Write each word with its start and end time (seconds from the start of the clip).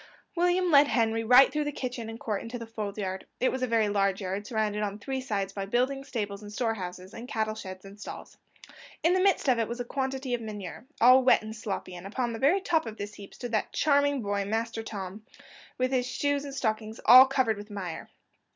William 0.35 0.71
led 0.71 0.87
Henry 0.87 1.23
right 1.23 1.53
through 1.53 1.63
the 1.65 1.71
kitchen 1.71 2.09
and 2.09 2.19
court 2.19 2.41
into 2.41 2.57
the 2.57 2.65
fold 2.65 2.97
yard: 2.97 3.27
it 3.39 3.51
was 3.51 3.61
a 3.61 3.67
very 3.67 3.87
large 3.87 4.19
yard, 4.19 4.47
surrounded 4.47 4.81
on 4.81 4.97
three 4.97 5.21
sides 5.21 5.53
by 5.53 5.63
buildings, 5.67 6.07
stables, 6.07 6.41
and 6.41 6.51
store 6.51 6.73
houses, 6.73 7.13
and 7.13 7.27
cattle 7.27 7.53
sheds 7.53 7.85
and 7.85 8.01
stalls. 8.01 8.35
In 9.03 9.13
the 9.13 9.19
midst 9.21 9.47
of 9.47 9.59
it 9.59 9.67
was 9.67 9.79
a 9.79 9.85
quantity 9.85 10.33
of 10.33 10.41
manure, 10.41 10.87
all 10.99 11.23
wet 11.23 11.43
and 11.43 11.55
sloppy, 11.55 11.93
and 11.93 12.07
upon 12.07 12.33
the 12.33 12.39
very 12.39 12.61
top 12.61 12.87
of 12.87 12.97
this 12.97 13.13
heap 13.13 13.35
stood 13.35 13.51
that 13.51 13.73
charming 13.73 14.23
boy, 14.23 14.43
Master 14.43 14.81
Tom, 14.81 15.23
with 15.77 15.91
his 15.91 16.07
shoes 16.07 16.45
and 16.45 16.55
stockings 16.55 16.99
all 17.05 17.27
covered 17.27 17.57
with 17.57 17.69
mire. 17.69 18.09